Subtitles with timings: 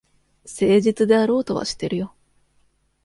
[0.45, 2.15] 誠実であろうとはしてるよ。